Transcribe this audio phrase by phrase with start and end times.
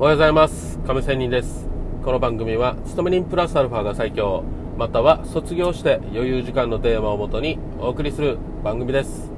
[0.00, 0.78] おはようございます。
[0.86, 1.66] 亀仙人です。
[2.04, 4.44] この番組は勤め人プラスアルファが最強。
[4.76, 9.28] または卒業して余裕時間のテーマをもとにお送りする番組です。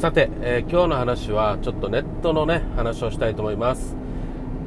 [0.00, 3.94] さて、えー、今日の話はちょっとネットのね話をしたいと思います、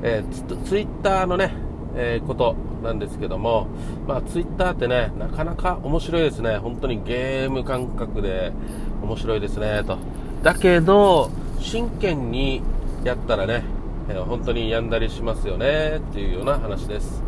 [0.04, 1.54] えー、ツイッターのね、
[1.98, 3.68] えー、ことなんですけども、
[4.08, 6.56] まあ、ツイッターってねなかなか面白いですね。
[6.60, 8.54] 本当にゲーム感覚で
[9.02, 9.98] 面白いですねと。
[10.44, 11.30] だけど
[11.60, 12.62] 真剣に
[13.04, 13.66] やったらね
[14.10, 17.24] えー、本当に病んだりしますよねっていうような話です。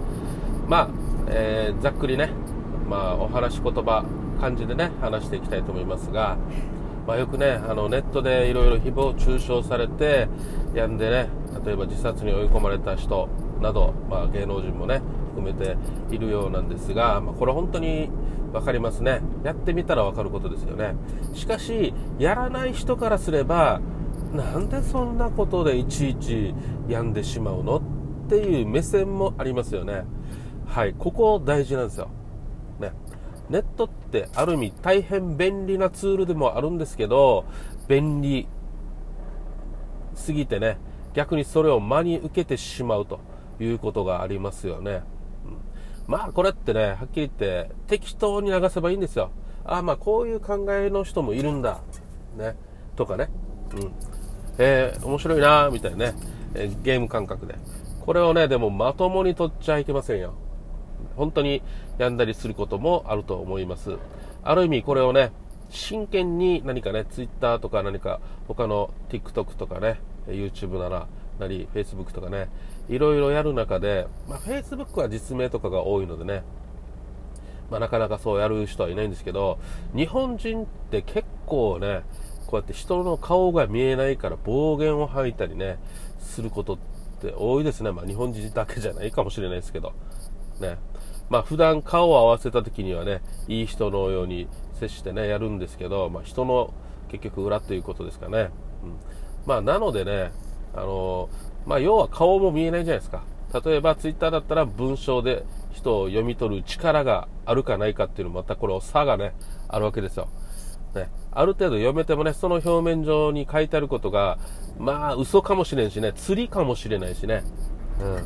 [0.68, 0.90] まあ、
[1.28, 2.30] えー、ざっくりね、
[2.88, 4.06] まあ、お話し言葉、
[4.40, 6.38] 感じでね、話していきたいと思いますが、
[7.08, 10.28] まあ、よくね、あのネットでいろいろ誹謗中傷されて、
[10.74, 11.30] 病んでね、
[11.66, 13.30] 例えば自殺に追い込まれた人
[13.62, 15.78] など、まあ、芸能人もね、含めて
[16.12, 18.10] いるようなんですが、まあ、これ本当に
[18.52, 19.22] 分かりますね。
[19.44, 20.96] やってみたら分かることですよね。
[21.34, 23.82] しかし、やらない人からすれば、
[24.36, 26.54] なんでそんなことでいちいち
[26.88, 30.04] 病んでしまうのっていう目線もありますよね。
[30.66, 32.10] はい、ここ大事なんですよ。
[32.80, 32.92] ね。
[33.50, 37.46] ネットってある意味大変便利なツールでもあるんですけど、
[37.88, 38.48] 便利
[40.16, 40.78] すぎてね、
[41.14, 43.20] 逆にそれを真に受けてしまうと
[43.60, 45.04] いうことがありますよね。
[45.46, 45.58] うん、
[46.08, 49.32] まあこれってね、はっきり言って適当に流せばいいんですよ。
[49.64, 51.82] ああまあこういう考えの人もいるんだ。
[52.38, 52.56] ね。
[52.96, 53.30] とかね。
[53.76, 54.15] うん。
[54.58, 56.16] えー、面白いなみたいなね、
[56.54, 57.56] えー、ゲーム感覚で。
[58.06, 60.34] これをね、でもまともに取っちゃいけませんよ。
[61.16, 61.62] 本当に
[61.98, 63.98] 病んだりすることもあると思います。
[64.44, 65.32] ある意味これをね、
[65.70, 71.08] 真剣に何かね、Twitter とか何か他の TikTok とかね、YouTube なら、
[71.40, 72.50] なり Facebook とかね、
[72.88, 76.44] いろいろやる中で、まあ、Facebook は実名とかが多いのでね、
[77.70, 79.58] まあ、なかなかそうやる人はいないんですけど、
[79.96, 82.04] 日本人って結構ね、
[82.48, 85.78] こうやって人の顔が見えないから暴言を吐いたりね、
[86.20, 86.78] することっ
[87.22, 87.92] て多いですね。
[87.92, 89.94] まあ日本人だけじゃないかもしれないですけど。
[90.60, 90.78] ね。
[91.30, 94.48] まあ普段顔を合わせた時にはね、いい人のように
[94.80, 96.74] 接してね、やるんですけど、まあ人の
[97.10, 98.50] 結局裏ということですかね。
[98.84, 98.98] うん。
[99.46, 100.32] まあなのでね、
[100.74, 101.30] あの、
[101.66, 103.24] まあ要は顔も見えないじゃないですか。
[103.64, 109.34] 例えばツイッターだったら文章で人を読み取る力があるかないかっていうのもまたこれ差がね、
[109.68, 110.30] あるわけですよ。
[110.96, 114.40] ね、ある程度読めてもね、その表面上に書いてあることが、
[114.80, 117.44] まあ、嘘かもしれんしね、釣りかもしれないしね、
[118.02, 118.26] うん。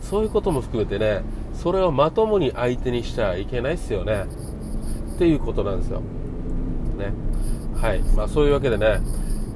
[0.00, 4.26] そういうことも含めてね、それをまともに相手にしちゃいけないっすよね。
[5.14, 6.00] っていうことなんですよ。
[6.96, 7.12] ね。
[7.80, 8.00] はい。
[8.16, 9.00] まあ、そういうわけでね、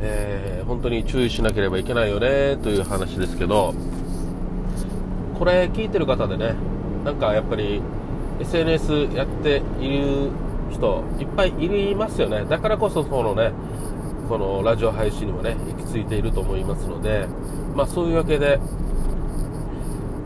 [0.01, 3.75] えー、本当に注意しなければいけないよね、という話ですけど、
[5.39, 6.55] これ聞いてる方でね、
[7.05, 7.81] なんかやっぱり
[8.41, 10.31] SNS やっている
[10.71, 12.45] 人いっぱいいますよね。
[12.45, 13.53] だからこそこのね
[14.29, 17.27] このラジオ配信にもね行き着いていると思いますので
[17.75, 18.61] まあそういうわけで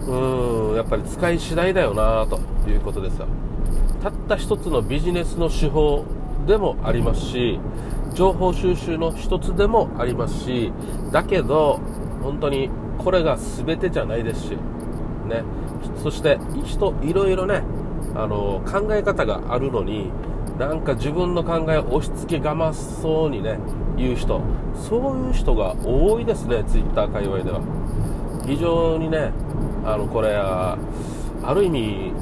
[0.06, 3.26] うーんやっぱり使い次第だよなということですよ。
[4.02, 6.04] たった一つのビジネスの手法
[6.46, 7.60] でもありますし
[8.14, 10.72] 情報収集の一つでもありますし
[11.12, 11.78] だけど
[12.22, 15.44] 本当にこれが全てじゃないですしね。
[16.02, 17.62] そして人いろいろね
[18.14, 20.10] あの考え方があるのに
[20.62, 23.58] なんか自分の考えを押し付けがまそうにね
[23.96, 24.40] 言う人。
[24.76, 27.60] そういう人が多いですねツイッター界隈では。
[28.46, 29.32] 非常にね
[29.84, 30.78] あのこれあ
[31.52, 32.12] る意味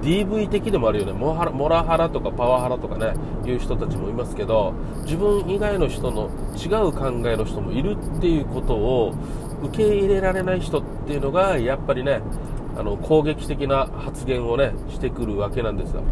[0.00, 1.12] DV 的でもあるよね。
[1.12, 4.72] モラハラとかパワハラとかねいう人たちもいますけど
[5.02, 9.12] 自分以外の人の違う考えの人もいるっていうことを
[9.64, 12.20] 受け入れられない人っていうのがやっぱりね
[12.78, 16.02] あの攻撃的な発言をねしてくるわけなんですよ。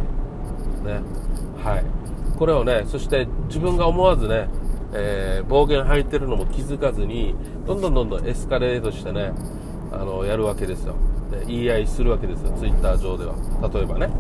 [0.85, 1.01] ね。
[1.63, 1.85] はい、
[2.39, 4.49] これをねそして自分が思わずね、
[4.93, 7.35] えー、暴言吐いてるのも気づかずに
[7.67, 9.33] どんどんどんどんエスカレートしてね
[9.91, 10.95] あのやるわけですよ。
[11.31, 13.35] で言い合いするわけですよツイッター上では。
[13.73, 14.11] 例えばね。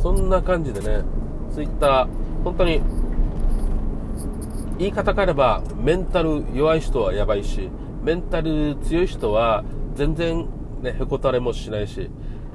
[0.00, 1.02] そんな感じでね
[1.52, 2.08] ツイッター
[2.44, 2.82] 本当に
[4.78, 7.70] 言い方変えればメンタル弱い人はやばいし
[8.02, 9.64] メンタル強い人は
[9.94, 10.46] 全然
[10.82, 12.10] ねへこたれもしないし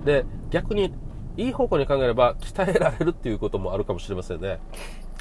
[0.06, 0.94] で逆に
[1.40, 4.60] いい方向に考えれば鍛えられるっていうこともあるかもしれませんね。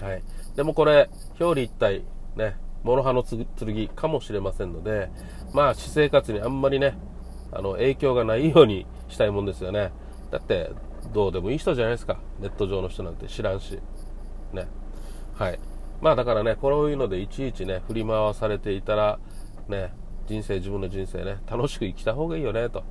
[0.00, 0.22] はい。
[0.56, 1.08] でもこれ、
[1.40, 2.04] 表裏一体、
[2.36, 5.10] ね、諸刃の剣かもしれませんので、
[5.52, 6.98] まあ、私生活にあんまりね、
[7.52, 9.92] あの、影響がないようにしたいもんですよね。
[10.30, 10.70] だって、
[11.12, 12.18] どうでもいい人じゃないですか。
[12.40, 13.78] ネット上の人なんて知らんし。
[14.52, 14.66] ね。
[15.34, 15.58] はい。
[16.00, 19.18] まあだからね、こういうのでいちいちね、振り回されていたら、
[19.68, 19.92] ね、
[20.26, 22.84] 人生、自分の人生ね、楽しく生きた方がいいよね、と。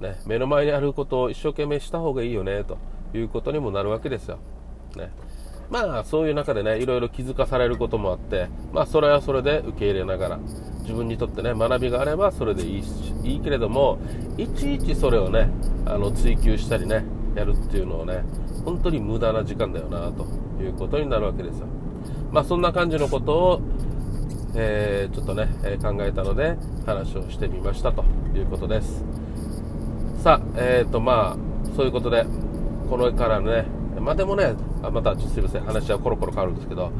[0.00, 2.78] ね、目の前にあることを一生懸命した方がいいよねと
[3.14, 4.38] いうことにもなるわけですよ。
[4.96, 5.10] ね、
[5.70, 10.38] まあそういう中でねいろいろ気づかされることもあってまあそれはそれで受け入れながら
[10.80, 12.82] 自分にとってね学びがあればそれでいい
[13.24, 13.98] いいけれども
[14.38, 15.50] いちいちそれをね
[15.84, 17.04] あの追求したりね
[17.34, 18.24] やるっていうのをね
[18.64, 20.24] 本当に無駄な時間だよなと
[20.62, 21.66] いうことになるわけですよ。
[22.30, 23.60] まあそんな感じのことを、
[24.54, 28.04] えー、ちょっとね、え考えたので話をしてみましたと
[28.34, 29.04] いうことです。
[30.22, 32.26] さあえっ、ー、とまあそういうことで
[32.90, 33.66] このからね
[34.00, 36.92] まあでもねあまたすいません話はコロコロ変わるんですけど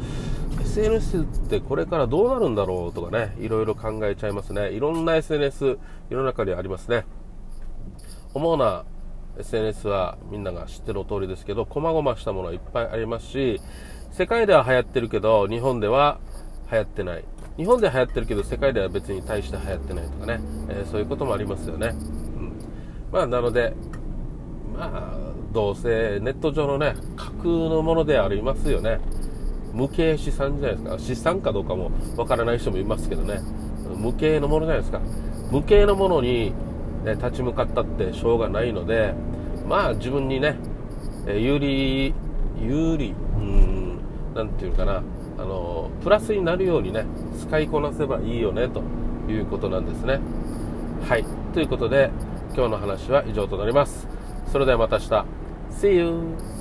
[0.61, 4.71] SNS ってこれからどうなるんだろうとかねいろいろ考えちゃいますね。
[4.73, 5.79] いろんな SNS
[6.11, 7.05] 世の中にありますね。
[8.35, 8.85] 主な
[9.39, 13.61] SNS はみんなが知ってる通りですけど細々したものはいっぱいありますし
[14.13, 16.19] 世界では流行ってるけど日本では
[16.71, 17.25] 流行ってない。
[17.57, 21.93] 日本で流行ってるけど世界では別に大して流行ってないとかね、えー、そういうこともありますよね、
[23.13, 23.75] まあなので
[24.77, 25.19] まあ
[25.53, 29.01] どうせネット上のね架空のものでありますよね。
[29.73, 30.99] 無形資産じゃないですか。
[30.99, 33.41] 資産かどうかもわからない人もいますけどね。
[33.97, 35.01] 無形のものじゃないですか。
[35.51, 36.53] 無形のものに、
[37.05, 39.15] ね、立ち向かったってしょうがないので
[39.69, 40.57] まあ自分にね
[41.27, 42.15] 有利
[42.61, 44.01] 有利うん
[44.35, 45.03] なんていうかな。
[45.39, 47.05] あのプラスになるようにね
[47.41, 48.83] 使いこなせばいいよねと
[49.31, 50.19] いうことなんですね。
[51.09, 51.25] はい。
[51.55, 52.11] ということで
[52.59, 54.09] 今日の話は以上となります
[54.51, 55.25] それではまた明日
[55.81, 56.58] See you!